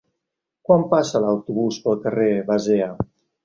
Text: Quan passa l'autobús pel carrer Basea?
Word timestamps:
Quan 0.69 0.85
passa 0.93 1.21
l'autobús 1.27 1.79
pel 1.87 2.03
carrer 2.09 2.33
Basea? 2.51 2.93